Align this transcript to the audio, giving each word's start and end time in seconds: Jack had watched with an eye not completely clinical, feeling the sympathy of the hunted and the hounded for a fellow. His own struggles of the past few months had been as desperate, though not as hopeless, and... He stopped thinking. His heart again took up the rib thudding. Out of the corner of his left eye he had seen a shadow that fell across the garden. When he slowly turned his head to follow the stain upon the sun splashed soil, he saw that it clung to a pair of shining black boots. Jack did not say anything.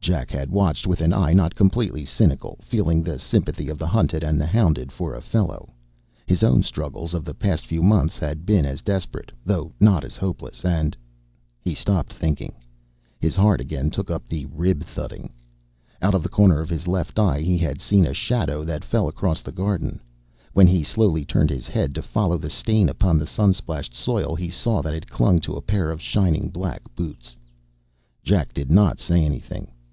Jack 0.00 0.30
had 0.30 0.48
watched 0.48 0.86
with 0.86 1.02
an 1.02 1.12
eye 1.12 1.34
not 1.34 1.54
completely 1.54 2.06
clinical, 2.06 2.56
feeling 2.62 3.02
the 3.02 3.18
sympathy 3.18 3.68
of 3.68 3.76
the 3.78 3.86
hunted 3.86 4.24
and 4.24 4.40
the 4.40 4.46
hounded 4.46 4.90
for 4.90 5.14
a 5.14 5.20
fellow. 5.20 5.68
His 6.24 6.42
own 6.42 6.62
struggles 6.62 7.12
of 7.12 7.26
the 7.26 7.34
past 7.34 7.66
few 7.66 7.82
months 7.82 8.16
had 8.16 8.46
been 8.46 8.64
as 8.64 8.80
desperate, 8.80 9.30
though 9.44 9.70
not 9.78 10.04
as 10.04 10.16
hopeless, 10.16 10.64
and... 10.64 10.96
He 11.60 11.74
stopped 11.74 12.10
thinking. 12.14 12.54
His 13.20 13.36
heart 13.36 13.60
again 13.60 13.90
took 13.90 14.10
up 14.10 14.26
the 14.26 14.46
rib 14.46 14.82
thudding. 14.82 15.30
Out 16.00 16.14
of 16.14 16.22
the 16.22 16.30
corner 16.30 16.60
of 16.62 16.70
his 16.70 16.88
left 16.88 17.18
eye 17.18 17.40
he 17.40 17.58
had 17.58 17.78
seen 17.78 18.06
a 18.06 18.14
shadow 18.14 18.64
that 18.64 18.86
fell 18.86 19.08
across 19.08 19.42
the 19.42 19.52
garden. 19.52 20.00
When 20.54 20.66
he 20.68 20.84
slowly 20.84 21.26
turned 21.26 21.50
his 21.50 21.68
head 21.68 21.94
to 21.96 22.00
follow 22.02 22.38
the 22.38 22.48
stain 22.50 22.88
upon 22.88 23.18
the 23.18 23.26
sun 23.26 23.52
splashed 23.52 23.94
soil, 23.94 24.34
he 24.36 24.48
saw 24.48 24.80
that 24.80 24.94
it 24.94 25.10
clung 25.10 25.38
to 25.40 25.52
a 25.56 25.60
pair 25.60 25.90
of 25.90 26.00
shining 26.00 26.48
black 26.48 26.80
boots. 26.96 27.36
Jack 28.24 28.54
did 28.54 28.70
not 28.70 28.98
say 29.00 29.22
anything. 29.22 29.70